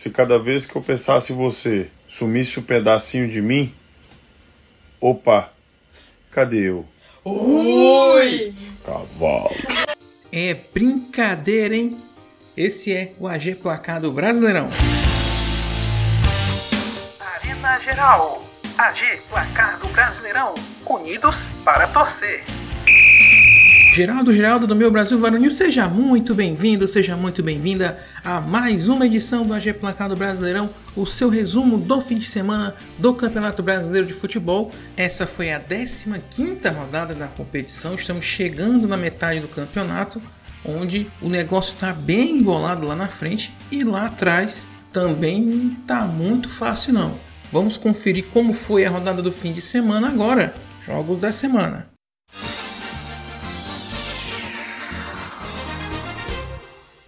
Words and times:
Se 0.00 0.08
cada 0.08 0.38
vez 0.38 0.64
que 0.64 0.74
eu 0.74 0.80
pensasse 0.80 1.34
em 1.34 1.36
você 1.36 1.90
sumisse 2.08 2.58
um 2.58 2.62
pedacinho 2.62 3.28
de 3.28 3.42
mim, 3.42 3.70
opa, 4.98 5.52
cadê 6.30 6.70
eu? 6.70 6.88
Ui! 7.22 8.54
Cavalo. 8.82 9.54
É 10.32 10.54
brincadeira, 10.54 11.76
hein? 11.76 12.00
Esse 12.56 12.94
é 12.94 13.12
o 13.18 13.28
AG 13.28 13.56
Placar 13.56 14.00
do 14.00 14.10
Brasileirão. 14.10 14.70
Arena 17.20 17.78
Geral. 17.80 18.42
AG 18.78 19.20
Placar 19.28 19.80
do 19.80 19.88
Brasileirão. 19.88 20.54
Unidos 20.86 21.36
para 21.62 21.86
torcer. 21.88 22.42
Geraldo 23.92 24.32
Geraldo 24.32 24.68
do 24.68 24.76
meu 24.76 24.88
Brasil 24.88 25.18
Varonil, 25.18 25.50
seja 25.50 25.88
muito 25.88 26.32
bem-vindo, 26.32 26.86
seja 26.86 27.16
muito 27.16 27.42
bem-vinda 27.42 27.98
a 28.22 28.40
mais 28.40 28.88
uma 28.88 29.04
edição 29.04 29.44
do 29.44 29.52
AG 29.52 29.74
Placar 29.74 30.08
do 30.08 30.14
Brasileirão, 30.14 30.70
o 30.94 31.04
seu 31.04 31.28
resumo 31.28 31.76
do 31.76 32.00
fim 32.00 32.16
de 32.16 32.24
semana 32.24 32.76
do 32.98 33.12
Campeonato 33.12 33.64
Brasileiro 33.64 34.06
de 34.06 34.12
Futebol. 34.12 34.70
Essa 34.96 35.26
foi 35.26 35.50
a 35.50 35.58
15ª 35.58 36.72
rodada 36.72 37.16
da 37.16 37.26
competição, 37.26 37.96
estamos 37.96 38.24
chegando 38.24 38.86
na 38.86 38.96
metade 38.96 39.40
do 39.40 39.48
campeonato, 39.48 40.22
onde 40.64 41.08
o 41.20 41.28
negócio 41.28 41.74
está 41.74 41.92
bem 41.92 42.36
embolado 42.36 42.86
lá 42.86 42.94
na 42.94 43.08
frente 43.08 43.52
e 43.72 43.82
lá 43.82 44.06
atrás 44.06 44.68
também 44.92 45.42
não 45.42 45.72
está 45.72 46.04
muito 46.04 46.48
fácil 46.48 46.92
não. 46.92 47.18
Vamos 47.50 47.76
conferir 47.76 48.26
como 48.26 48.52
foi 48.52 48.84
a 48.84 48.90
rodada 48.90 49.20
do 49.20 49.32
fim 49.32 49.52
de 49.52 49.60
semana 49.60 50.08
agora, 50.08 50.54
jogos 50.86 51.18
da 51.18 51.32
semana. 51.32 51.88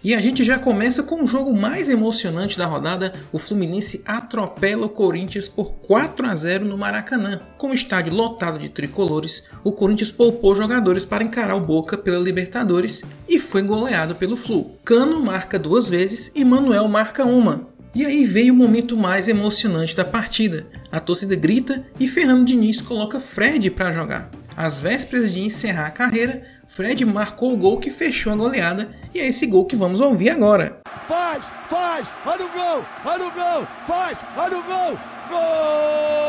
E 0.03 0.13
a 0.13 0.19
gente 0.19 0.43
já 0.43 0.59
começa 0.59 1.01
com 1.01 1.23
o 1.23 1.27
jogo 1.27 1.55
mais 1.55 1.87
emocionante 1.87 2.57
da 2.57 2.65
rodada. 2.65 3.13
O 3.31 3.39
Fluminense 3.39 4.01
atropela 4.05 4.87
o 4.87 4.89
Corinthians 4.89 5.47
por 5.47 5.75
4 5.75 6.27
a 6.27 6.35
0 6.35 6.65
no 6.65 6.77
Maracanã. 6.77 7.39
Com 7.57 7.69
o 7.69 7.73
estádio 7.73 8.13
lotado 8.13 8.59
de 8.59 8.67
tricolores, 8.67 9.45
o 9.63 9.71
Corinthians 9.71 10.11
poupou 10.11 10.55
jogadores 10.55 11.05
para 11.05 11.23
encarar 11.23 11.55
o 11.55 11.61
Boca 11.61 11.97
pela 11.97 12.21
Libertadores 12.21 13.01
e 13.29 13.39
foi 13.39 13.61
goleado 13.61 14.13
pelo 14.13 14.35
Flu. 14.35 14.71
Cano 14.83 15.23
marca 15.23 15.57
duas 15.57 15.87
vezes 15.87 16.29
e 16.35 16.43
Manuel 16.43 16.89
marca 16.89 17.23
uma. 17.23 17.69
E 17.95 18.05
aí 18.05 18.25
veio 18.25 18.53
o 18.53 18.57
momento 18.57 18.97
mais 18.97 19.29
emocionante 19.29 19.95
da 19.95 20.03
partida. 20.03 20.67
A 20.91 20.99
torcida 20.99 21.35
grita 21.35 21.85
e 21.97 22.09
Fernando 22.09 22.45
Diniz 22.45 22.81
coloca 22.81 23.21
Fred 23.21 23.69
para 23.69 23.93
jogar. 23.93 24.29
Às 24.55 24.79
vésperas 24.79 25.31
de 25.31 25.39
encerrar 25.39 25.87
a 25.87 25.91
carreira, 25.91 26.43
Fred 26.67 27.05
marcou 27.05 27.53
o 27.53 27.57
gol 27.57 27.79
que 27.79 27.89
fechou 27.89 28.33
a 28.33 28.35
goleada 28.35 28.89
e 29.13 29.19
é 29.19 29.27
esse 29.27 29.45
gol 29.45 29.65
que 29.65 29.75
vamos 29.75 30.01
ouvir 30.01 30.29
agora. 30.29 30.81
Faz, 31.07 31.45
faz, 31.69 32.07
olha 32.25 32.45
o 32.45 32.51
gol, 32.51 32.85
olha 33.05 33.27
o 33.27 33.31
gol, 33.31 33.67
faz, 33.87 34.17
olha 34.37 34.57
o 34.57 34.63
gol, 34.63 34.99
gol! 35.29 36.23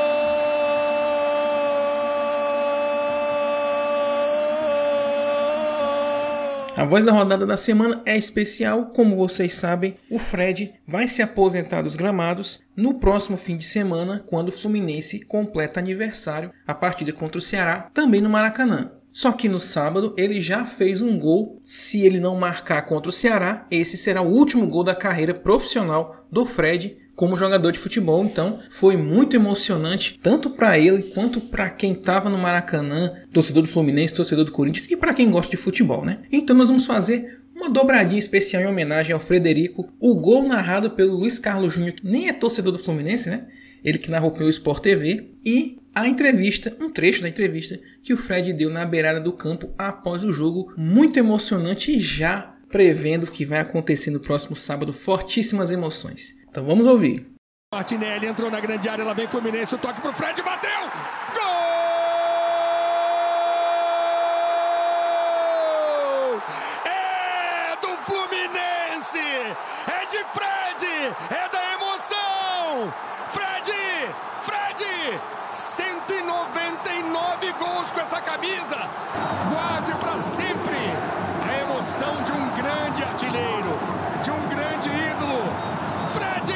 A 6.77 6.85
voz 6.85 7.05
da 7.05 7.13
rodada 7.13 7.47
da 7.47 7.57
semana 7.57 8.03
é 8.05 8.17
especial, 8.17 8.87
como 8.87 9.17
vocês 9.17 9.55
sabem, 9.55 9.95
o 10.11 10.19
Fred 10.19 10.75
vai 10.85 11.07
se 11.07 11.23
aposentar 11.23 11.83
dos 11.83 11.95
gramados 11.95 12.65
no 12.77 12.95
próximo 12.95 13.37
fim 13.37 13.57
de 13.57 13.65
semana, 13.65 14.25
quando 14.27 14.49
o 14.49 14.53
Fluminense 14.53 15.21
completa 15.21 15.79
aniversário, 15.79 16.53
a 16.67 16.75
partida 16.75 17.13
contra 17.13 17.39
o 17.39 17.43
Ceará, 17.43 17.89
também 17.95 18.21
no 18.21 18.29
Maracanã. 18.29 18.91
Só 19.15 19.31
que 19.31 19.49
no 19.49 19.61
sábado 19.61 20.13
ele 20.19 20.41
já 20.41 20.65
fez 20.67 21.01
um 21.01 21.21
gol. 21.21 21.63
Se 21.65 22.05
ele 22.05 22.19
não 22.19 22.35
marcar 22.35 22.83
contra 22.83 23.09
o 23.09 23.13
Ceará, 23.13 23.65
esse 23.71 23.97
será 23.97 24.21
o 24.21 24.29
último 24.29 24.67
gol 24.67 24.83
da 24.83 24.93
carreira 24.93 25.33
profissional 25.33 26.27
do 26.33 26.45
Fred 26.45 26.97
como 27.15 27.37
jogador 27.37 27.71
de 27.71 27.79
futebol. 27.79 28.25
Então 28.25 28.59
foi 28.69 28.97
muito 28.97 29.37
emocionante, 29.37 30.19
tanto 30.21 30.51
para 30.51 30.77
ele 30.81 31.05
quanto 31.05 31.41
para 31.41 31.71
quem 31.71 31.93
estava 31.93 32.29
no 32.29 32.37
Maracanã, 32.37 33.15
torcedor 33.33 33.63
do 33.63 33.69
Fluminense, 33.69 34.13
torcedor 34.13 34.45
do 34.45 34.51
Corinthians 34.51 34.91
e 34.91 34.97
para 34.97 35.15
quem 35.15 35.31
gosta 35.31 35.49
de 35.53 35.57
futebol, 35.57 36.05
né? 36.05 36.19
Então 36.33 36.57
nós 36.57 36.67
vamos 36.67 36.85
fazer 36.85 37.41
uma 37.55 37.71
dobradinha 37.71 38.19
especial 38.19 38.63
em 38.63 38.67
homenagem 38.67 39.15
ao 39.15 39.21
Frederico, 39.21 39.89
o 40.01 40.17
gol 40.17 40.43
narrado 40.43 40.91
pelo 40.91 41.17
Luiz 41.17 41.39
Carlos 41.39 41.73
Júnior, 41.73 41.93
que 41.93 42.05
nem 42.05 42.29
é 42.29 42.33
torcedor 42.33 42.73
do 42.73 42.81
Fluminense, 42.81 43.31
né? 43.31 43.47
Ele 43.85 43.97
que 43.97 44.11
narrou 44.11 44.33
pelo 44.33 44.51
Sport 44.51 44.83
TV, 44.83 45.31
e 45.47 45.79
a 45.95 46.09
entrevista, 46.09 46.77
um 46.81 46.91
trecho 46.91 47.23
da 47.23 47.29
entrevista 47.29 47.79
que 48.03 48.13
o 48.13 48.17
Fred 48.17 48.53
deu 48.53 48.69
na 48.69 48.85
beirada 48.85 49.21
do 49.21 49.33
campo 49.33 49.73
após 49.79 50.25
o 50.25 50.33
jogo, 50.33 50.73
muito 50.77 51.19
emocionante 51.19 51.97
e 51.97 52.01
já 52.01 52.55
prevendo 52.69 53.25
o 53.25 53.31
que 53.31 53.45
vai 53.45 53.61
acontecer 53.61 54.11
no 54.11 54.19
próximo 54.19 54.57
sábado, 54.57 54.93
fortíssimas 54.93 55.71
emoções. 55.71 56.35
Então 56.49 56.65
vamos 56.65 56.87
ouvir. 56.87 57.27
Martinelli 57.73 58.27
entrou 58.27 58.51
na 58.51 58.59
grande 58.59 58.89
área, 58.89 59.05
lá 59.05 59.13
vem 59.13 59.29
Fluminense, 59.29 59.75
o 59.75 59.79
toque 59.79 60.01
pro 60.01 60.13
Fred, 60.13 60.43
bateu! 60.43 60.71
Gol! 61.35 61.45
É 66.85 67.77
do 67.81 67.97
Fluminense! 68.03 69.19
É 69.19 70.07
de 70.11 70.25
Fred! 70.33 70.87
É 71.31 71.49
da 71.49 71.75
emoção! 71.75 72.93
Fred! 73.31 73.73
Fred! 74.43 74.85
199 77.85 77.85
gols 77.85 77.93
com 77.93 78.01
essa 78.01 78.21
camisa. 78.21 78.77
Guarde 79.51 79.95
para 79.95 80.19
sempre 80.19 80.77
a 81.47 81.61
emoção 81.61 82.23
de 82.23 82.33
um 82.33 82.51
grande 82.51 83.03
artilheiro, 83.03 83.79
de 84.23 84.31
um 84.31 84.49
grande 84.49 84.89
ídolo. 84.89 85.43
Fred! 86.13 86.55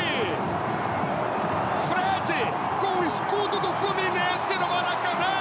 Fred 1.82 2.34
com 2.80 3.00
o 3.00 3.04
escudo 3.04 3.58
do 3.60 3.72
Fluminense 3.74 4.54
no 4.54 4.68
Maracanã. 4.68 5.36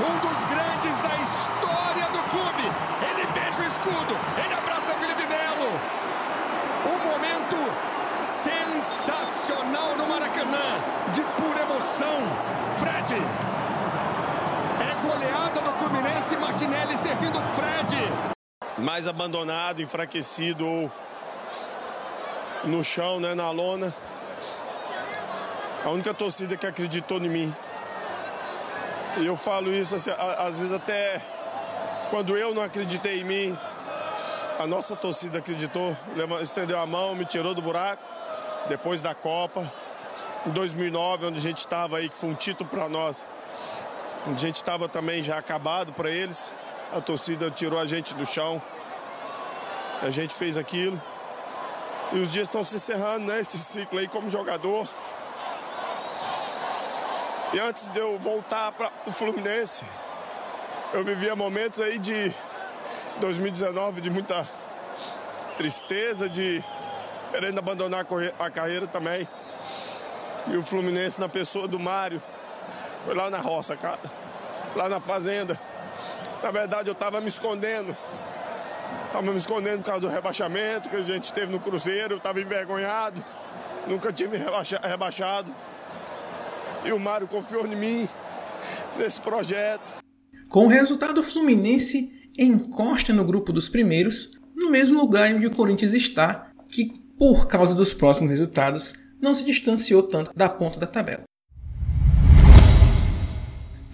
Um 0.00 0.18
dos 0.18 0.42
grandes 0.44 1.00
da 1.00 1.16
história 1.16 2.06
do 2.10 2.22
clube. 2.30 2.72
Ele 3.02 3.26
beija 3.32 3.62
o 3.62 3.66
escudo, 3.66 4.16
ele 4.44 4.54
abraça 4.54 4.92
Felipe 4.94 5.26
Melo. 5.26 5.70
Um 6.86 7.10
momento 7.10 7.56
sensacional 8.20 9.96
no 9.96 10.06
Maracanã, 10.06 10.80
de 11.12 11.22
pura 11.22 11.62
emoção. 11.62 12.22
Fred. 12.76 13.45
Fluminense, 15.86 16.36
Martinelli 16.36 16.98
servindo 16.98 17.40
Fred. 17.54 17.96
Mais 18.76 19.06
abandonado, 19.06 19.80
enfraquecido 19.80 20.66
ou 20.66 20.90
no 22.64 22.82
chão, 22.82 23.20
né, 23.20 23.36
na 23.36 23.52
lona. 23.52 23.94
A 25.84 25.90
única 25.90 26.12
torcida 26.12 26.56
que 26.56 26.66
acreditou 26.66 27.18
em 27.18 27.28
mim. 27.28 27.54
E 29.18 29.26
eu 29.26 29.36
falo 29.36 29.72
isso 29.72 29.94
assim, 29.94 30.10
às 30.38 30.58
vezes 30.58 30.72
até 30.72 31.22
quando 32.10 32.36
eu 32.36 32.52
não 32.52 32.64
acreditei 32.64 33.20
em 33.20 33.24
mim, 33.24 33.58
a 34.58 34.66
nossa 34.66 34.96
torcida 34.96 35.38
acreditou, 35.38 35.96
estendeu 36.42 36.80
a 36.80 36.86
mão, 36.86 37.14
me 37.14 37.24
tirou 37.24 37.54
do 37.54 37.62
buraco 37.62 38.02
depois 38.68 39.02
da 39.02 39.14
Copa. 39.14 39.72
Em 40.44 40.50
2009, 40.50 41.26
onde 41.26 41.38
a 41.38 41.42
gente 41.42 41.58
estava 41.58 41.98
aí, 41.98 42.08
que 42.08 42.16
foi 42.16 42.30
um 42.30 42.34
título 42.34 42.68
para 42.68 42.88
nós, 42.88 43.24
a 44.26 44.34
gente 44.34 44.56
estava 44.56 44.88
também 44.88 45.22
já 45.22 45.38
acabado 45.38 45.92
para 45.92 46.10
eles, 46.10 46.52
a 46.92 47.00
torcida 47.00 47.50
tirou 47.50 47.78
a 47.78 47.86
gente 47.86 48.14
do 48.14 48.26
chão. 48.26 48.60
A 50.02 50.10
gente 50.10 50.34
fez 50.34 50.56
aquilo. 50.56 51.00
E 52.12 52.18
os 52.18 52.32
dias 52.32 52.46
estão 52.46 52.64
se 52.64 52.76
encerrando, 52.76 53.26
né? 53.26 53.40
Esse 53.40 53.58
ciclo 53.58 53.98
aí 53.98 54.08
como 54.08 54.30
jogador. 54.30 54.88
E 57.52 57.60
antes 57.60 57.88
de 57.88 57.98
eu 57.98 58.18
voltar 58.18 58.72
para 58.72 58.90
o 59.06 59.12
Fluminense, 59.12 59.84
eu 60.92 61.04
vivia 61.04 61.34
momentos 61.34 61.80
aí 61.80 61.98
de 61.98 62.34
2019 63.20 64.00
de 64.00 64.10
muita 64.10 64.48
tristeza, 65.56 66.28
de 66.28 66.62
querendo 67.30 67.58
abandonar 67.58 68.06
a 68.38 68.50
carreira 68.50 68.86
também. 68.86 69.26
E 70.48 70.56
o 70.56 70.62
Fluminense, 70.62 71.18
na 71.18 71.28
pessoa 71.28 71.66
do 71.66 71.78
Mário, 71.78 72.22
foi 73.06 73.14
lá 73.14 73.30
na 73.30 73.38
roça, 73.38 73.74
cara. 73.76 74.00
Lá 74.74 74.88
na 74.88 75.00
fazenda. 75.00 75.58
Na 76.42 76.50
verdade, 76.50 76.88
eu 76.90 76.94
tava 76.94 77.20
me 77.20 77.28
escondendo. 77.28 77.96
Tava 79.12 79.30
me 79.32 79.38
escondendo 79.38 79.78
por 79.78 79.86
causa 79.86 80.00
do 80.02 80.08
rebaixamento 80.08 80.88
que 80.90 80.96
a 80.96 81.02
gente 81.02 81.32
teve 81.32 81.50
no 81.50 81.58
Cruzeiro. 81.60 82.14
Eu 82.14 82.20
tava 82.20 82.40
envergonhado. 82.40 83.24
Nunca 83.86 84.12
tinha 84.12 84.28
me 84.28 84.36
rebaixa- 84.36 84.80
rebaixado. 84.82 85.50
E 86.84 86.92
o 86.92 86.98
Mário 86.98 87.26
confiou 87.26 87.66
em 87.66 87.74
mim, 87.74 88.08
nesse 88.98 89.20
projeto. 89.20 89.82
Com 90.48 90.66
o 90.66 90.68
resultado, 90.68 91.18
o 91.18 91.22
Fluminense 91.22 92.12
encosta 92.38 93.12
no 93.12 93.24
grupo 93.24 93.52
dos 93.52 93.68
primeiros, 93.68 94.38
no 94.54 94.70
mesmo 94.70 94.98
lugar 95.00 95.32
onde 95.34 95.46
o 95.46 95.54
Corinthians 95.54 95.94
está, 95.94 96.50
que 96.68 96.92
por 97.18 97.46
causa 97.46 97.74
dos 97.74 97.94
próximos 97.94 98.30
resultados 98.30 98.94
não 99.20 99.34
se 99.34 99.44
distanciou 99.44 100.02
tanto 100.02 100.32
da 100.36 100.48
ponta 100.48 100.78
da 100.78 100.86
tabela. 100.86 101.22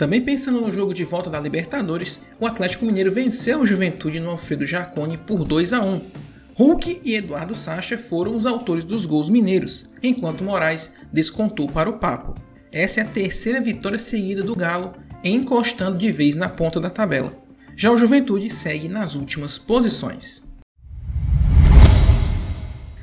Também 0.02 0.20
pensando 0.20 0.60
no 0.60 0.72
jogo 0.72 0.92
de 0.92 1.04
volta 1.04 1.30
da 1.30 1.38
Libertadores, 1.38 2.22
o 2.40 2.44
Atlético 2.44 2.84
Mineiro 2.84 3.12
venceu 3.12 3.60
o 3.60 3.66
Juventude 3.66 4.18
no 4.18 4.30
Alfredo 4.30 4.66
Jaconi 4.66 5.16
por 5.16 5.44
2 5.44 5.72
a 5.72 5.80
1. 5.80 6.00
Hulk 6.56 7.02
e 7.04 7.14
Eduardo 7.14 7.54
Sacha 7.54 7.96
foram 7.96 8.34
os 8.34 8.44
autores 8.44 8.82
dos 8.82 9.06
gols 9.06 9.30
mineiros, 9.30 9.92
enquanto 10.02 10.42
Moraes 10.42 10.90
descontou 11.12 11.68
para 11.68 11.88
o 11.88 12.00
Papo. 12.00 12.34
Essa 12.72 12.98
é 12.98 13.04
a 13.04 13.06
terceira 13.06 13.60
vitória 13.60 13.96
seguida 13.96 14.42
do 14.42 14.56
Galo, 14.56 14.92
encostando 15.22 15.96
de 15.96 16.10
vez 16.10 16.34
na 16.34 16.48
ponta 16.48 16.80
da 16.80 16.90
tabela. 16.90 17.40
Já 17.76 17.92
o 17.92 17.96
Juventude 17.96 18.50
segue 18.50 18.88
nas 18.88 19.14
últimas 19.14 19.56
posições. 19.56 20.44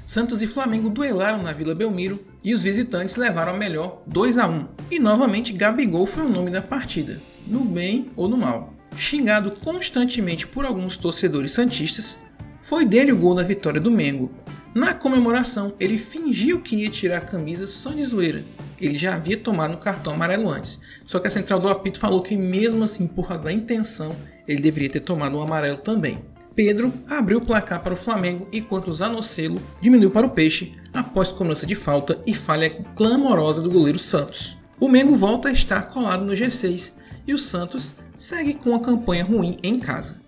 Santos 0.05 0.41
e 0.41 0.47
Flamengo 0.47 0.89
duelaram 0.89 1.41
na 1.43 1.53
Vila 1.53 1.73
Belmiro 1.73 2.25
e 2.43 2.53
os 2.53 2.61
visitantes 2.63 3.15
levaram 3.15 3.53
a 3.53 3.57
melhor 3.57 4.01
2 4.07 4.37
a 4.37 4.47
1. 4.47 4.67
E 4.91 4.99
novamente 4.99 5.53
Gabigol 5.53 6.05
foi 6.05 6.23
o 6.23 6.29
nome 6.29 6.49
da 6.49 6.61
partida, 6.61 7.21
no 7.45 7.63
bem 7.65 8.09
ou 8.15 8.27
no 8.27 8.37
mal. 8.37 8.73
Xingado 8.95 9.51
constantemente 9.51 10.47
por 10.47 10.65
alguns 10.65 10.97
torcedores 10.97 11.51
santistas, 11.51 12.19
foi 12.61 12.85
dele 12.85 13.11
o 13.11 13.17
gol 13.17 13.35
da 13.35 13.43
vitória 13.43 13.79
do 13.79 13.91
Mengo. 13.91 14.31
Na 14.75 14.93
comemoração, 14.93 15.73
ele 15.79 15.97
fingiu 15.97 16.61
que 16.61 16.75
ia 16.75 16.89
tirar 16.89 17.17
a 17.17 17.21
camisa 17.21 17.65
só 17.65 17.91
de 17.91 18.03
zoeira. 18.03 18.43
Ele 18.79 18.97
já 18.97 19.15
havia 19.15 19.37
tomado 19.37 19.73
um 19.73 19.79
cartão 19.79 20.13
amarelo 20.13 20.49
antes, 20.49 20.79
só 21.05 21.19
que 21.19 21.27
a 21.27 21.31
central 21.31 21.59
do 21.59 21.67
apito 21.67 21.99
falou 21.99 22.21
que 22.21 22.37
mesmo 22.37 22.83
assim, 22.83 23.07
por 23.07 23.27
causa 23.27 23.43
da 23.43 23.51
intenção, 23.51 24.15
ele 24.47 24.61
deveria 24.61 24.89
ter 24.89 24.99
tomado 24.99 25.37
um 25.37 25.41
amarelo 25.41 25.79
também. 25.79 26.23
Pedro 26.59 26.91
abriu 27.07 27.37
o 27.37 27.41
placar 27.41 27.81
para 27.81 27.93
o 27.93 27.95
Flamengo 27.95 28.45
enquanto 28.51 28.91
Zanocelo 28.91 29.61
diminuiu 29.79 30.11
para 30.11 30.27
o 30.27 30.29
Peixe 30.29 30.73
após 30.91 31.31
cobrança 31.31 31.65
de 31.65 31.73
falta 31.73 32.19
e 32.27 32.33
falha 32.33 32.69
clamorosa 32.97 33.61
do 33.61 33.71
goleiro 33.71 33.97
Santos. 33.97 34.57
O 34.77 34.89
Mengo 34.89 35.15
volta 35.15 35.47
a 35.47 35.53
estar 35.53 35.87
colado 35.87 36.25
no 36.25 36.33
G6 36.33 36.95
e 37.25 37.33
o 37.33 37.39
Santos 37.39 37.95
segue 38.17 38.55
com 38.55 38.75
a 38.75 38.81
campanha 38.81 39.23
ruim 39.23 39.57
em 39.63 39.79
casa. 39.79 40.19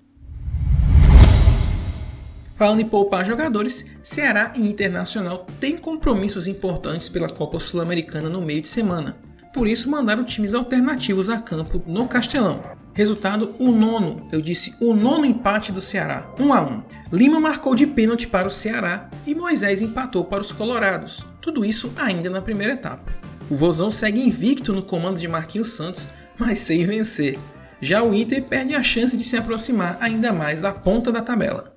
Falando 2.55 2.79
em 2.79 2.87
poupar 2.87 3.25
jogadores, 3.25 3.87
Ceará 4.01 4.53
e 4.55 4.65
Internacional 4.65 5.45
têm 5.59 5.77
compromissos 5.77 6.47
importantes 6.47 7.09
pela 7.09 7.27
Copa 7.27 7.59
Sul-Americana 7.59 8.29
no 8.29 8.41
meio 8.41 8.61
de 8.61 8.69
semana. 8.69 9.17
Por 9.53 9.67
isso 9.67 9.89
mandaram 9.89 10.23
times 10.23 10.53
alternativos 10.53 11.27
a 11.27 11.41
campo 11.41 11.83
no 11.85 12.07
Castelão. 12.07 12.70
Resultado: 12.93 13.55
o 13.57 13.71
nono, 13.71 14.27
eu 14.31 14.41
disse 14.41 14.75
o 14.79 14.93
nono 14.93 15.25
empate 15.25 15.71
do 15.71 15.79
Ceará, 15.79 16.33
1 16.37 16.53
a 16.53 16.61
1. 16.61 16.83
Lima 17.11 17.39
marcou 17.39 17.73
de 17.73 17.87
pênalti 17.87 18.27
para 18.27 18.47
o 18.47 18.51
Ceará 18.51 19.09
e 19.25 19.33
Moisés 19.33 19.81
empatou 19.81 20.25
para 20.25 20.41
os 20.41 20.51
Colorados. 20.51 21.25
Tudo 21.41 21.63
isso 21.63 21.93
ainda 21.95 22.29
na 22.29 22.41
primeira 22.41 22.73
etapa. 22.73 23.11
O 23.49 23.55
Vozão 23.55 23.89
segue 23.89 24.21
invicto 24.21 24.73
no 24.73 24.83
comando 24.83 25.19
de 25.19 25.27
Marquinhos 25.27 25.69
Santos, 25.69 26.07
mas 26.37 26.59
sem 26.59 26.85
vencer. 26.85 27.39
Já 27.79 28.03
o 28.03 28.13
Inter 28.13 28.43
perde 28.43 28.75
a 28.75 28.83
chance 28.83 29.17
de 29.17 29.23
se 29.23 29.37
aproximar 29.37 29.97
ainda 29.99 30.31
mais 30.31 30.61
da 30.61 30.73
ponta 30.73 31.11
da 31.11 31.21
tabela. 31.21 31.75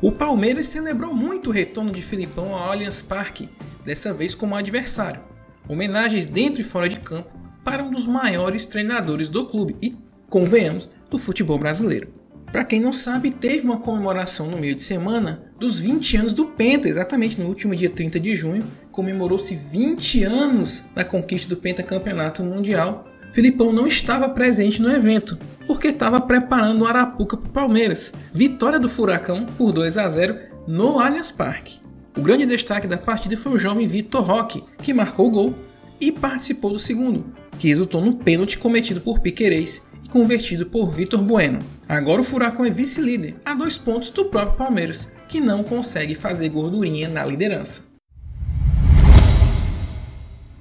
O 0.00 0.12
Palmeiras 0.12 0.68
celebrou 0.68 1.14
muito 1.14 1.50
o 1.50 1.52
retorno 1.52 1.90
de 1.90 2.02
Filipão 2.02 2.54
ao 2.54 2.70
Allianz 2.70 3.02
Parque, 3.02 3.48
dessa 3.84 4.12
vez 4.12 4.34
como 4.34 4.54
adversário. 4.54 5.22
Homenagens 5.68 6.26
dentro 6.26 6.60
e 6.60 6.64
fora 6.64 6.88
de 6.88 7.00
campo 7.00 7.43
para 7.64 7.82
um 7.82 7.90
dos 7.90 8.06
maiores 8.06 8.66
treinadores 8.66 9.28
do 9.28 9.46
clube 9.46 9.74
e, 9.80 9.96
convenhamos, 10.28 10.90
do 11.10 11.18
futebol 11.18 11.58
brasileiro. 11.58 12.12
Para 12.52 12.64
quem 12.64 12.78
não 12.78 12.92
sabe, 12.92 13.32
teve 13.32 13.64
uma 13.64 13.80
comemoração 13.80 14.48
no 14.48 14.58
meio 14.58 14.76
de 14.76 14.82
semana 14.84 15.42
dos 15.58 15.80
20 15.80 16.18
anos 16.18 16.32
do 16.32 16.46
Penta, 16.46 16.88
exatamente 16.88 17.40
no 17.40 17.48
último 17.48 17.74
dia 17.74 17.90
30 17.90 18.20
de 18.20 18.36
junho, 18.36 18.70
comemorou-se 18.92 19.56
20 19.56 20.22
anos 20.22 20.84
da 20.94 21.04
conquista 21.04 21.48
do 21.48 21.56
Pentacampeonato 21.56 22.44
Mundial. 22.44 23.08
Filipão 23.32 23.72
não 23.72 23.88
estava 23.88 24.28
presente 24.28 24.80
no 24.80 24.88
evento, 24.88 25.36
porque 25.66 25.88
estava 25.88 26.20
preparando 26.20 26.82
o 26.82 26.86
Arapuca 26.86 27.36
para 27.36 27.48
o 27.48 27.52
Palmeiras. 27.52 28.12
Vitória 28.32 28.78
do 28.78 28.88
Furacão 28.88 29.46
por 29.46 29.72
2 29.72 29.96
a 29.96 30.08
0 30.08 30.38
no 30.68 31.00
Allianz 31.00 31.32
Parque. 31.32 31.80
O 32.16 32.22
grande 32.22 32.46
destaque 32.46 32.86
da 32.86 32.96
partida 32.96 33.36
foi 33.36 33.50
o 33.50 33.58
jovem 33.58 33.88
Vitor 33.88 34.22
Roque, 34.22 34.62
que 34.80 34.94
marcou 34.94 35.26
o 35.26 35.30
gol 35.30 35.54
e 36.00 36.12
participou 36.12 36.70
do 36.70 36.78
segundo, 36.78 37.24
que 37.58 37.68
resultou 37.68 38.00
num 38.00 38.12
pênalti 38.12 38.58
cometido 38.58 39.00
por 39.00 39.20
Piquerez 39.20 39.82
e 40.04 40.08
convertido 40.08 40.66
por 40.66 40.90
Vitor 40.90 41.22
Bueno. 41.22 41.64
Agora 41.88 42.20
o 42.20 42.24
Furacão 42.24 42.64
é 42.64 42.70
vice-líder, 42.70 43.36
a 43.44 43.54
dois 43.54 43.78
pontos 43.78 44.10
do 44.10 44.26
próprio 44.26 44.56
Palmeiras, 44.56 45.08
que 45.28 45.40
não 45.40 45.62
consegue 45.62 46.14
fazer 46.14 46.48
gordurinha 46.48 47.08
na 47.08 47.24
liderança. 47.24 47.82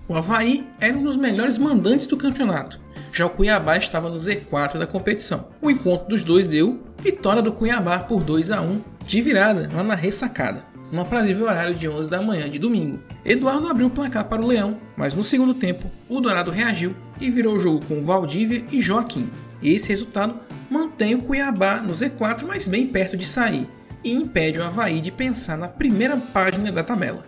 O 0.08 0.16
Havaí 0.16 0.68
era 0.80 0.98
um 0.98 1.04
dos 1.04 1.16
melhores 1.16 1.58
mandantes 1.58 2.08
do 2.08 2.18
campeonato, 2.18 2.80
já 3.14 3.28
o 3.28 3.30
Cuiabá 3.30 3.78
estava 3.78 4.10
no 4.10 4.16
Z4 4.16 4.80
da 4.80 4.88
competição. 4.88 5.50
O 5.62 5.70
encontro 5.70 6.08
dos 6.08 6.24
dois 6.24 6.48
deu 6.48 6.82
vitória 7.00 7.44
do 7.44 7.54
Cuiabá 7.54 8.00
por 8.00 8.24
2 8.24 8.50
a 8.50 8.60
1 8.60 8.82
de 9.06 9.22
virada 9.22 9.70
lá 9.72 9.84
na 9.84 9.94
ressacada, 9.94 10.66
no 10.94 11.02
aprazível 11.02 11.48
horário 11.48 11.74
de 11.74 11.90
11 11.90 12.08
da 12.08 12.22
manhã 12.22 12.48
de 12.48 12.60
domingo. 12.60 13.02
Eduardo 13.26 13.68
abriu 13.68 13.88
o 13.88 13.90
placar 13.90 14.26
para 14.26 14.44
o 14.44 14.46
Leão, 14.46 14.80
mas 14.96 15.16
no 15.16 15.24
segundo 15.24 15.56
tempo 15.56 15.92
o 16.08 16.22
Dourado 16.22 16.52
reagiu 16.52 16.96
e 17.20 17.32
virou 17.32 17.56
o 17.56 17.60
jogo 17.60 17.84
com 17.88 18.06
Valdívia 18.06 18.64
e 18.72 18.80
Joaquim. 18.80 19.28
Esse 19.64 19.90
resultado 19.90 20.40
mantém 20.70 21.16
o 21.16 21.24
Cuiabá 21.24 21.82
no 21.82 21.94
Z4, 21.94 22.46
mas 22.46 22.68
bem 22.68 22.86
perto 22.86 23.18
de 23.18 23.26
sair, 23.26 23.68
e 24.04 24.14
impede 24.14 24.60
o 24.60 24.64
Havaí 24.64 25.02
de 25.02 25.12
pensar 25.12 25.58
na 25.58 25.68
primeira 25.68 26.16
página 26.16 26.72
da 26.72 26.84
tabela. 26.84 27.26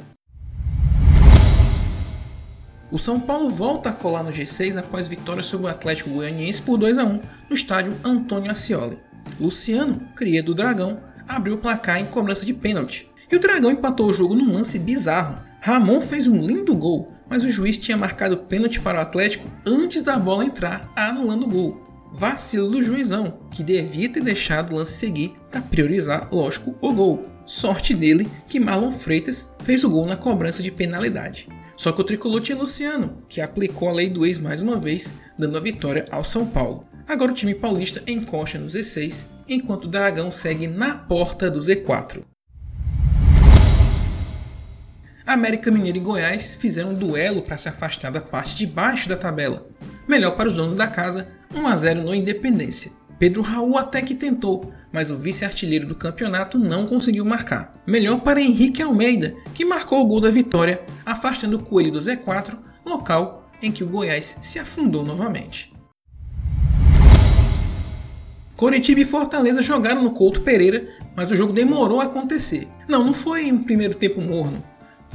O 2.92 3.00
São 3.00 3.20
Paulo 3.20 3.50
volta 3.50 3.90
a 3.90 3.94
colar 3.94 4.22
no 4.22 4.30
G6 4.30 4.78
após 4.78 5.08
vitória 5.08 5.42
sobre 5.42 5.66
o 5.66 5.70
Atlético 5.70 6.12
Goianiense 6.12 6.62
por 6.62 6.78
2 6.78 7.00
a 7.00 7.04
1 7.04 7.22
no 7.50 7.56
estádio 7.56 8.00
Antônio 8.04 8.52
Ascioli. 8.52 9.00
Luciano, 9.40 10.02
cria 10.16 10.44
do 10.44 10.54
Dragão, 10.54 11.00
abriu 11.28 11.56
o 11.56 11.58
placar 11.58 12.00
em 12.00 12.06
cobrança 12.06 12.46
de 12.46 12.54
pênalti. 12.54 13.10
E 13.32 13.36
o 13.36 13.40
Dragão 13.40 13.72
empatou 13.72 14.10
o 14.10 14.14
jogo 14.14 14.36
num 14.36 14.54
lance 14.54 14.78
bizarro. 14.78 15.40
Ramon 15.62 16.00
fez 16.02 16.28
um 16.28 16.40
lindo 16.40 16.76
gol, 16.76 17.12
mas 17.30 17.44
o 17.44 17.52
juiz 17.52 17.78
tinha 17.78 17.98
marcado 17.98 18.38
pênalti 18.38 18.80
para 18.80 19.00
o 19.00 19.02
Atlético 19.02 19.50
antes 19.68 20.02
da 20.02 20.18
bola 20.18 20.46
entrar, 20.46 20.92
anulando 20.96 21.44
o 21.44 21.50
gol. 21.50 21.82
Vacilo 22.12 22.70
do 22.70 22.84
juizão, 22.84 23.40
que 23.52 23.64
devia 23.64 24.08
ter 24.08 24.22
deixado 24.22 24.72
o 24.72 24.76
lance 24.76 24.94
seguir 24.94 25.34
para 25.50 25.62
priorizar, 25.62 26.30
lógico, 26.32 26.76
o 26.80 26.94
gol. 26.94 27.26
Sorte 27.46 27.94
dele 27.94 28.30
que 28.48 28.60
Marlon 28.60 28.92
Freitas 28.92 29.56
fez 29.62 29.84
o 29.84 29.90
gol 29.90 30.06
na 30.06 30.16
cobrança 30.16 30.64
de 30.64 30.72
penalidade. 30.72 31.50
Só 31.76 31.92
que 31.92 32.02
o 32.02 32.06
tricolor 32.06 32.42
tinha 32.42 32.58
Luciano, 32.58 33.18
que 33.28 33.42
aplicou 33.42 33.90
a 33.90 33.94
lei 33.94 34.10
do 34.10 34.26
ex 34.26 34.40
mais 34.40 34.62
uma 34.62 34.78
vez, 34.78 35.14
dando 35.38 35.58
a 35.58 35.62
vitória 35.62 36.08
ao 36.10 36.24
São 36.24 36.48
Paulo. 36.48 36.88
Agora 37.08 37.32
o 37.32 37.36
time 37.36 37.54
paulista 37.54 38.02
encosta 38.08 38.58
no 38.58 38.66
Z6, 38.66 39.26
enquanto 39.48 39.86
o 39.86 39.88
Dragão 39.90 40.32
segue 40.32 40.68
na 40.68 40.96
porta 40.96 41.52
do 41.52 41.60
Z4. 41.60 42.24
América 45.26 45.72
Mineiro 45.72 45.98
e 45.98 46.02
Goiás 46.02 46.54
fizeram 46.54 46.92
um 46.92 46.94
duelo 46.94 47.42
para 47.42 47.58
se 47.58 47.68
afastar 47.68 48.12
da 48.12 48.22
parte 48.22 48.56
de 48.56 48.68
baixo 48.68 49.10
da 49.10 49.18
tabela. 49.18 49.66
Melhor 50.08 50.36
para 50.36 50.48
os 50.48 50.56
donos 50.56 50.76
da 50.76 50.88
casa, 50.88 51.28
1 51.54 51.68
a 51.68 51.76
0 51.76 52.04
no 52.04 52.14
Independência. 52.14 52.92
Pedro 53.18 53.42
Raul 53.42 53.76
até 53.76 54.04
que 54.04 54.14
tentou, 54.14 54.72
mas 54.94 55.10
o 55.10 55.18
vice-artilheiro 55.18 55.88
do 55.88 55.96
campeonato 55.96 56.60
não 56.60 56.86
conseguiu 56.86 57.26
marcar. 57.26 57.74
Melhor 57.88 58.20
para 58.20 58.40
Henrique 58.40 58.84
Almeida, 58.84 59.36
que 59.56 59.66
marcou 59.66 60.02
o 60.02 60.06
gol 60.06 60.22
da 60.22 60.30
vitória, 60.30 60.82
afastando 61.04 61.58
o 61.58 61.64
Coelho 61.64 61.92
do 61.92 62.00
Z4, 62.00 62.60
local 62.86 63.50
em 63.64 63.72
que 63.72 63.84
o 63.84 63.88
Goiás 63.88 64.38
se 64.42 64.60
afundou 64.60 65.04
novamente. 65.04 65.74
Coritiba 68.56 69.02
e 69.02 69.06
Fortaleza 69.06 69.62
jogaram 69.62 70.04
no 70.04 70.12
Couto 70.12 70.42
Pereira, 70.42 70.88
mas 71.16 71.32
o 71.32 71.36
jogo 71.36 71.52
demorou 71.52 72.00
a 72.00 72.06
acontecer. 72.06 72.68
Não, 72.88 73.04
não 73.04 73.14
foi 73.14 73.52
um 73.52 73.64
primeiro 73.64 73.96
tempo 73.96 74.22
morno. 74.22 74.64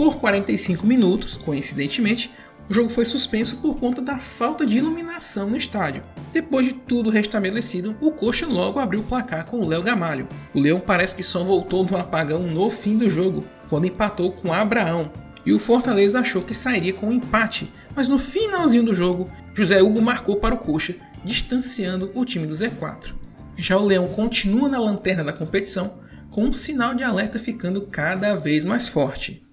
Por 0.01 0.17
45 0.17 0.87
minutos, 0.87 1.37
coincidentemente, 1.37 2.31
o 2.71 2.73
jogo 2.73 2.89
foi 2.89 3.05
suspenso 3.05 3.59
por 3.59 3.79
conta 3.79 4.01
da 4.01 4.19
falta 4.19 4.65
de 4.65 4.79
iluminação 4.79 5.51
no 5.51 5.59
estádio. 5.59 6.03
Depois 6.33 6.65
de 6.65 6.73
tudo 6.73 7.11
restabelecido, 7.11 7.95
o 8.01 8.11
Coxa 8.11 8.47
logo 8.47 8.79
abriu 8.79 9.01
o 9.01 9.05
placar 9.05 9.45
com 9.45 9.59
o 9.59 9.69
Léo 9.69 9.83
Gamalho. 9.83 10.27
O 10.55 10.59
Leão 10.59 10.81
parece 10.81 11.15
que 11.15 11.23
só 11.23 11.45
voltou 11.45 11.85
do 11.85 11.99
apagão 11.99 12.45
no 12.45 12.71
fim 12.71 12.97
do 12.97 13.11
jogo, 13.11 13.45
quando 13.69 13.89
empatou 13.89 14.33
com 14.33 14.51
Abraão. 14.51 15.13
E 15.45 15.53
o 15.53 15.59
Fortaleza 15.59 16.21
achou 16.21 16.41
que 16.41 16.55
sairia 16.55 16.95
com 16.95 17.09
um 17.09 17.13
empate, 17.13 17.71
mas 17.95 18.09
no 18.09 18.19
finalzinho 18.19 18.85
do 18.85 18.95
jogo, 18.95 19.31
José 19.53 19.83
Hugo 19.83 20.01
marcou 20.01 20.37
para 20.37 20.55
o 20.55 20.59
Coxa, 20.59 20.97
distanciando 21.23 22.11
o 22.15 22.25
time 22.25 22.47
do 22.47 22.55
Z4. 22.55 23.13
Já 23.59 23.77
o 23.77 23.85
Leão 23.85 24.09
continua 24.09 24.67
na 24.67 24.79
lanterna 24.79 25.23
da 25.23 25.33
competição, 25.35 25.99
com 26.31 26.45
um 26.45 26.55
sinal 26.55 26.95
de 26.95 27.05
alerta 27.05 27.39
ficando 27.39 27.83
cada 27.83 28.35
vez 28.35 28.65
mais 28.65 28.89
forte. 28.89 29.50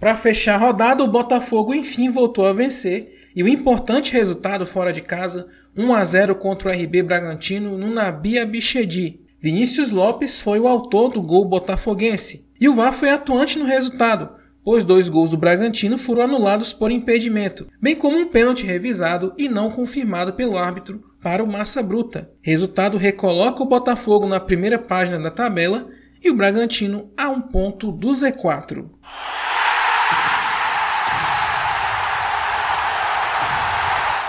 Para 0.00 0.16
fechar 0.16 0.54
a 0.54 0.56
rodada, 0.56 1.04
o 1.04 1.06
Botafogo 1.06 1.74
enfim 1.74 2.08
voltou 2.08 2.46
a 2.46 2.54
vencer 2.54 3.20
e 3.36 3.42
o 3.42 3.48
importante 3.48 4.14
resultado 4.14 4.64
fora 4.64 4.94
de 4.94 5.02
casa, 5.02 5.46
1 5.76 5.94
a 5.94 6.02
0 6.02 6.34
contra 6.36 6.70
o 6.70 6.72
RB 6.72 7.02
Bragantino 7.02 7.76
no 7.76 7.90
Nabia 7.90 8.46
Bichedi. 8.46 9.20
Vinícius 9.38 9.90
Lopes 9.90 10.40
foi 10.40 10.58
o 10.58 10.66
autor 10.66 11.12
do 11.12 11.20
gol 11.20 11.44
botafoguense 11.46 12.48
e 12.58 12.66
o 12.66 12.74
VAR 12.74 12.94
foi 12.94 13.10
atuante 13.10 13.58
no 13.58 13.66
resultado, 13.66 14.30
pois 14.64 14.84
dois 14.84 15.10
gols 15.10 15.28
do 15.28 15.36
Bragantino 15.36 15.98
foram 15.98 16.22
anulados 16.22 16.72
por 16.72 16.90
impedimento, 16.90 17.66
bem 17.80 17.94
como 17.94 18.16
um 18.16 18.26
pênalti 18.26 18.64
revisado 18.64 19.34
e 19.36 19.50
não 19.50 19.70
confirmado 19.70 20.32
pelo 20.32 20.56
árbitro 20.56 21.02
para 21.22 21.44
o 21.44 21.46
Massa 21.46 21.82
Bruta. 21.82 22.30
Resultado 22.40 22.96
recoloca 22.96 23.62
o 23.62 23.66
Botafogo 23.66 24.26
na 24.26 24.40
primeira 24.40 24.78
página 24.78 25.18
da 25.18 25.30
tabela 25.30 25.88
e 26.22 26.30
o 26.30 26.34
Bragantino 26.34 27.10
a 27.18 27.28
um 27.28 27.42
ponto 27.42 27.92
do 27.92 28.08
Z4. 28.08 28.88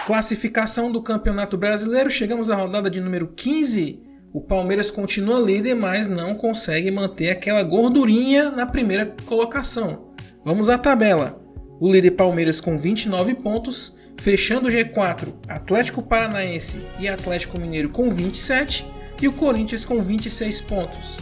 Classificação 0.05 0.91
do 0.91 1.00
Campeonato 1.00 1.55
Brasileiro, 1.58 2.10
chegamos 2.10 2.50
à 2.50 2.55
rodada 2.55 2.89
de 2.89 3.00
número 3.00 3.27
15. 3.27 4.01
O 4.34 4.41
Palmeiras 4.41 4.89
continua 4.89 5.39
líder, 5.39 5.75
mas 5.75 6.08
não 6.08 6.34
consegue 6.34 6.89
manter 6.89 7.29
aquela 7.29 7.62
gordurinha 7.62 8.50
na 8.50 8.65
primeira 8.65 9.05
colocação. 9.25 10.12
Vamos 10.43 10.70
à 10.70 10.77
tabela. 10.77 11.39
O 11.79 11.91
líder 11.91 12.12
Palmeiras 12.12 12.60
com 12.60 12.79
29 12.79 13.36
pontos, 13.36 13.96
fechando 14.20 14.70
o 14.70 14.72
G4, 14.72 15.36
Atlético 15.48 16.01
Paranaense 16.01 16.84
e 17.00 17.08
Atlético 17.08 17.60
Mineiro 17.60 17.89
com 17.89 18.10
27 18.10 18.84
e 19.22 19.27
o 19.27 19.34
Corinthians 19.34 19.86
com 19.86 20.01
26 20.01 20.62
pontos. 20.62 21.20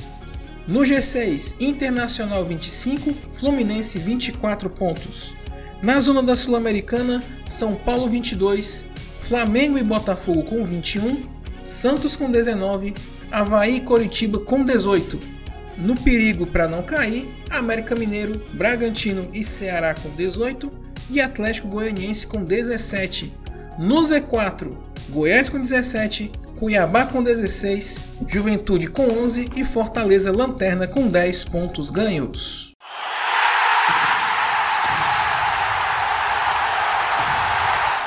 No 0.65 0.81
G6, 0.81 1.55
Internacional 1.59 2.45
25, 2.45 3.13
Fluminense 3.33 4.00
24 4.00 4.69
pontos. 4.69 5.33
Na 5.81 6.01
zona 6.01 6.21
da 6.21 6.36
Sul-Americana, 6.36 7.24
São 7.48 7.74
Paulo 7.74 8.09
22, 8.09 8.83
Flamengo 9.21 9.77
e 9.77 9.83
Botafogo 9.83 10.43
com 10.43 10.62
21, 10.65 11.24
Santos 11.63 12.17
com 12.17 12.29
19, 12.29 12.93
Havaí 13.31 13.77
e 13.77 13.81
Coritiba 13.81 14.39
com 14.39 14.65
18. 14.65 15.17
No 15.77 15.95
perigo 15.95 16.45
para 16.45 16.67
não 16.67 16.83
cair, 16.83 17.33
América 17.50 17.95
Mineiro, 17.95 18.41
Bragantino 18.53 19.29
e 19.33 19.41
Ceará 19.41 19.95
com 19.95 20.09
18 20.09 20.69
e 21.09 21.21
Atlético 21.21 21.69
Goianiense 21.69 22.27
com 22.27 22.43
17. 22.43 23.33
No 23.79 24.01
Z4, 24.01 24.77
Goiás 25.09 25.50
com 25.50 25.62
17, 25.62 26.29
Cuiabá 26.59 27.05
com 27.05 27.24
16, 27.24 28.03
Juventude 28.27 28.88
com 28.88 29.03
11 29.03 29.50
e 29.55 29.63
Fortaleza 29.63 30.29
Lanterna 30.29 30.86
com 30.86 31.07
10 31.07 31.45
pontos 31.45 31.89
ganhos. 31.89 32.75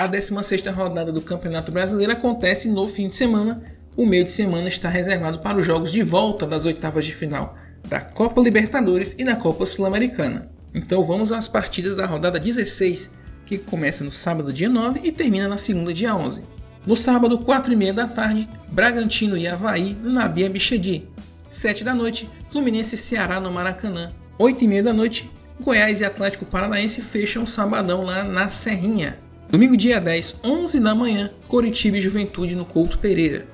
A 0.03 0.09
16ª 0.09 0.75
rodada 0.75 1.13
do 1.13 1.23
Campeonato 1.23 1.71
Brasileiro 1.71 2.11
acontece 2.11 2.67
no 2.67 2.89
fim 2.89 3.07
de 3.07 3.15
semana. 3.15 3.63
O 3.97 4.05
meio 4.05 4.25
de 4.25 4.33
semana 4.33 4.67
está 4.67 4.89
reservado 4.89 5.39
para 5.39 5.59
os 5.59 5.65
jogos 5.65 5.93
de 5.93 6.03
volta 6.03 6.45
das 6.45 6.65
oitavas 6.65 7.05
de 7.05 7.15
final 7.15 7.57
da 7.85 8.01
Copa 8.01 8.41
Libertadores 8.41 9.15
e 9.17 9.23
da 9.23 9.37
Copa 9.37 9.65
Sul-Americana. 9.65 10.51
Então 10.75 11.05
vamos 11.05 11.31
às 11.31 11.47
partidas 11.47 11.95
da 11.95 12.05
rodada 12.05 12.41
16, 12.41 13.13
que 13.47 13.57
começa 13.57 14.03
no 14.03 14.11
sábado 14.11 14.53
dia 14.53 14.69
9 14.69 15.03
e 15.05 15.13
termina 15.13 15.47
na 15.47 15.57
segunda 15.57 15.95
dia 15.95 16.17
11. 16.17 16.43
No 16.85 16.97
sábado, 16.97 17.39
4 17.39 17.73
e 17.73 17.77
meia 17.77 17.95
da 17.95 18.09
tarde, 18.09 18.49
Bragantino 18.73 19.37
e 19.37 19.47
Havaí 19.47 19.97
no 20.03 20.11
Nabia 20.11 20.51
Bichedi. 20.51 21.09
7 21.49 21.85
da 21.85 21.95
noite, 21.95 22.29
Fluminense 22.51 22.97
e 22.97 22.99
Ceará 22.99 23.39
no 23.39 23.53
Maracanã. 23.53 24.13
8 24.37 24.65
e 24.65 24.67
meia 24.67 24.83
da 24.83 24.93
noite, 24.93 25.31
Goiás 25.61 26.01
e 26.01 26.05
Atlético 26.05 26.45
Paranaense 26.45 27.01
fecham 27.03 27.45
o 27.45 27.47
sabadão 27.47 28.03
lá 28.03 28.25
na 28.25 28.49
Serrinha. 28.49 29.22
Domingo, 29.53 29.77
dia 29.77 30.01
10, 30.01 30.37
11 30.43 30.81
da 30.81 30.95
manhã, 30.95 31.31
Coritiba 31.47 31.99
e 31.99 32.01
Juventude 32.01 32.55
no 32.55 32.65
Couto 32.65 32.99
Pereira. 32.99 33.47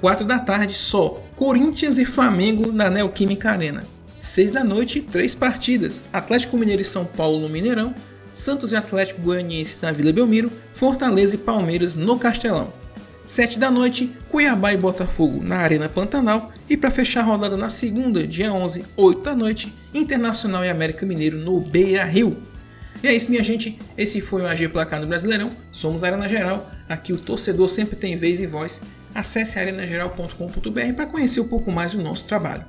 4 0.00 0.24
da 0.24 0.38
tarde, 0.38 0.74
só 0.74 1.20
Corinthians 1.34 1.98
e 1.98 2.04
Flamengo 2.04 2.70
na 2.70 2.88
Neoquímica 2.88 3.50
Arena. 3.50 3.84
6 4.20 4.52
da 4.52 4.62
noite, 4.62 5.00
três 5.00 5.34
partidas: 5.34 6.04
Atlético 6.12 6.56
Mineiro 6.56 6.82
e 6.82 6.84
São 6.84 7.04
Paulo 7.04 7.40
no 7.40 7.48
Mineirão, 7.48 7.92
Santos 8.32 8.70
e 8.70 8.76
Atlético 8.76 9.22
Goianiense 9.22 9.78
na 9.82 9.90
Vila 9.90 10.12
Belmiro, 10.12 10.52
Fortaleza 10.72 11.34
e 11.34 11.38
Palmeiras 11.38 11.96
no 11.96 12.16
Castelão. 12.16 12.72
7 13.26 13.58
da 13.58 13.72
noite, 13.72 14.14
Cuiabá 14.28 14.72
e 14.72 14.76
Botafogo 14.76 15.42
na 15.42 15.56
Arena 15.56 15.88
Pantanal 15.88 16.52
e 16.68 16.76
para 16.76 16.92
fechar 16.92 17.22
a 17.22 17.24
rodada 17.24 17.56
na 17.56 17.68
segunda, 17.68 18.24
dia 18.24 18.52
11, 18.52 18.84
8 18.96 19.20
da 19.20 19.34
noite, 19.34 19.74
Internacional 19.92 20.64
e 20.64 20.70
América 20.70 21.04
Mineiro 21.04 21.38
no 21.38 21.60
Beira 21.60 22.04
Rio. 22.04 22.49
E 23.02 23.08
é 23.08 23.14
isso, 23.14 23.30
minha 23.30 23.42
gente. 23.42 23.78
Esse 23.96 24.20
foi 24.20 24.42
o 24.42 24.46
AG 24.46 24.68
Placar 24.68 25.00
no 25.00 25.06
Brasileirão. 25.06 25.50
Somos 25.70 26.04
Arena 26.04 26.28
Geral. 26.28 26.70
Aqui 26.88 27.12
o 27.12 27.18
torcedor 27.18 27.68
sempre 27.68 27.96
tem 27.96 28.16
vez 28.16 28.40
e 28.40 28.46
voz. 28.46 28.82
Acesse 29.14 29.58
arenageral.com.br 29.58 30.94
para 30.94 31.06
conhecer 31.06 31.40
um 31.40 31.48
pouco 31.48 31.72
mais 31.72 31.94
do 31.94 32.02
nosso 32.02 32.26
trabalho. 32.26 32.64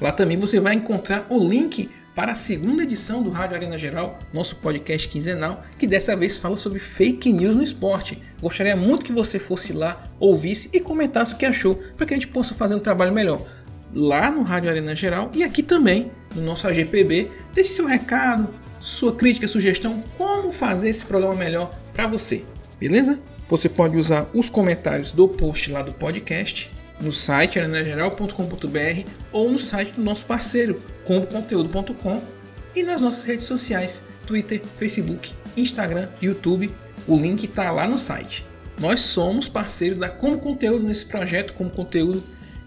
Lá 0.00 0.10
também 0.10 0.36
você 0.36 0.58
vai 0.58 0.74
encontrar 0.74 1.26
o 1.30 1.38
link 1.38 1.88
para 2.14 2.32
a 2.32 2.34
segunda 2.34 2.82
edição 2.82 3.22
do 3.22 3.30
Rádio 3.30 3.56
Arena 3.56 3.78
Geral, 3.78 4.18
nosso 4.32 4.56
podcast 4.56 5.08
quinzenal, 5.08 5.62
que 5.78 5.86
dessa 5.86 6.16
vez 6.16 6.38
fala 6.38 6.56
sobre 6.56 6.78
fake 6.80 7.32
news 7.32 7.54
no 7.54 7.62
esporte. 7.62 8.20
Gostaria 8.42 8.74
muito 8.74 9.04
que 9.04 9.12
você 9.12 9.38
fosse 9.38 9.72
lá, 9.72 10.10
ouvisse 10.18 10.68
e 10.72 10.80
comentasse 10.80 11.34
o 11.34 11.36
que 11.36 11.46
achou, 11.46 11.76
para 11.96 12.06
que 12.06 12.14
a 12.14 12.16
gente 12.16 12.28
possa 12.28 12.54
fazer 12.54 12.74
um 12.74 12.80
trabalho 12.80 13.12
melhor. 13.12 13.46
Lá 13.94 14.30
no 14.30 14.42
Rádio 14.42 14.70
Arena 14.70 14.94
Geral 14.94 15.30
e 15.34 15.44
aqui 15.44 15.62
também 15.62 16.10
no 16.34 16.42
nosso 16.42 16.66
AGPB. 16.66 17.30
Deixe 17.54 17.70
seu 17.70 17.86
recado, 17.86 18.52
sua 18.80 19.14
crítica, 19.14 19.46
sugestão, 19.46 20.02
como 20.16 20.50
fazer 20.50 20.88
esse 20.88 21.04
programa 21.04 21.36
melhor 21.36 21.78
para 21.92 22.08
você, 22.08 22.44
beleza? 22.78 23.22
Você 23.48 23.68
pode 23.68 23.96
usar 23.96 24.28
os 24.34 24.48
comentários 24.48 25.12
do 25.12 25.28
post 25.28 25.70
lá 25.70 25.82
do 25.82 25.92
podcast 25.92 26.70
no 27.00 27.12
site 27.12 27.58
arenageral.com.br 27.58 29.10
ou 29.32 29.50
no 29.50 29.58
site 29.58 29.92
do 29.92 30.02
nosso 30.02 30.26
parceiro 30.26 30.82
comboconteúdo.com 31.04 32.22
e 32.74 32.82
nas 32.82 33.00
nossas 33.00 33.24
redes 33.24 33.46
sociais 33.46 34.02
Twitter, 34.26 34.62
Facebook, 34.76 35.34
Instagram, 35.56 36.08
YouTube. 36.22 36.72
O 37.06 37.16
link 37.16 37.44
está 37.44 37.70
lá 37.70 37.88
no 37.88 37.98
site. 37.98 38.46
Nós 38.78 39.00
somos 39.00 39.48
parceiros 39.48 39.96
da 39.96 40.08
Como 40.08 40.38
Conteúdo 40.38 40.86
nesse 40.86 41.04
projeto 41.06 41.52
Como 41.54 41.70
Conteúdo 41.70 42.22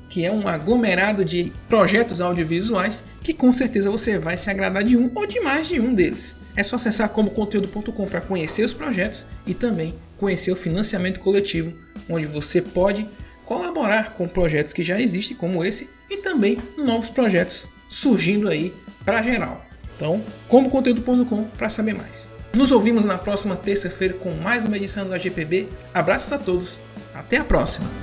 que 0.09 0.25
é 0.25 0.31
um 0.31 0.47
aglomerado 0.47 1.25
de 1.25 1.51
projetos 1.67 2.21
audiovisuais 2.21 3.03
que 3.23 3.33
com 3.33 3.51
certeza 3.51 3.89
você 3.89 4.19
vai 4.19 4.37
se 4.37 4.49
agradar 4.49 4.83
de 4.83 4.95
um 4.95 5.11
ou 5.15 5.25
de 5.25 5.39
mais 5.39 5.67
de 5.67 5.79
um 5.79 5.93
deles. 5.93 6.35
É 6.55 6.63
só 6.63 6.75
acessar 6.75 7.09
comoconteúdo.com 7.09 8.05
para 8.05 8.21
conhecer 8.21 8.63
os 8.63 8.73
projetos 8.73 9.25
e 9.45 9.53
também 9.53 9.95
conhecer 10.17 10.51
o 10.51 10.55
financiamento 10.55 11.19
coletivo, 11.19 11.73
onde 12.07 12.25
você 12.27 12.61
pode 12.61 13.07
colaborar 13.45 14.13
com 14.13 14.27
projetos 14.27 14.73
que 14.73 14.83
já 14.83 14.99
existem, 15.01 15.35
como 15.35 15.63
esse, 15.63 15.89
e 16.09 16.17
também 16.17 16.57
novos 16.77 17.09
projetos 17.09 17.67
surgindo 17.89 18.47
aí 18.47 18.73
para 19.03 19.21
geral. 19.21 19.65
Então, 19.95 20.23
comoconteúdo.com 20.47 21.45
para 21.57 21.69
saber 21.69 21.93
mais. 21.93 22.29
Nos 22.53 22.71
ouvimos 22.71 23.03
na 23.03 23.17
próxima 23.17 23.55
terça-feira 23.55 24.13
com 24.13 24.31
mais 24.35 24.65
uma 24.65 24.77
edição 24.77 25.07
do 25.07 25.13
AGPB. 25.13 25.69
Abraços 25.93 26.31
a 26.31 26.37
todos, 26.37 26.79
até 27.13 27.37
a 27.37 27.43
próxima! 27.43 28.02